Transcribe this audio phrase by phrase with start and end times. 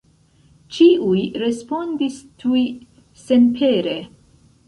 [0.75, 2.63] Ĉiuj respondis tuj
[3.27, 3.95] senpere.